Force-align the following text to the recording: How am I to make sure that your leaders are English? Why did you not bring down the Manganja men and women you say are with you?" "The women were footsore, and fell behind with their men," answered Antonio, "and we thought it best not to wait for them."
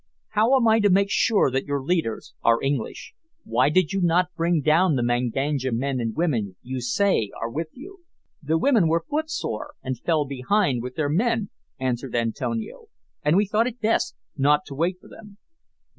How 0.29 0.55
am 0.57 0.67
I 0.67 0.79
to 0.79 0.89
make 0.89 1.11
sure 1.11 1.51
that 1.51 1.67
your 1.67 1.83
leaders 1.83 2.33
are 2.41 2.57
English? 2.59 3.13
Why 3.43 3.69
did 3.69 3.93
you 3.93 4.01
not 4.01 4.33
bring 4.35 4.61
down 4.61 4.95
the 4.95 5.03
Manganja 5.03 5.71
men 5.71 5.99
and 5.99 6.15
women 6.15 6.55
you 6.63 6.81
say 6.81 7.29
are 7.39 7.51
with 7.51 7.67
you?" 7.73 7.99
"The 8.41 8.57
women 8.57 8.87
were 8.87 9.05
footsore, 9.07 9.75
and 9.83 9.99
fell 9.99 10.25
behind 10.25 10.81
with 10.81 10.95
their 10.95 11.07
men," 11.09 11.51
answered 11.79 12.15
Antonio, 12.15 12.85
"and 13.23 13.37
we 13.37 13.45
thought 13.45 13.67
it 13.67 13.79
best 13.79 14.15
not 14.35 14.61
to 14.65 14.73
wait 14.73 14.97
for 14.99 15.07
them." 15.07 15.37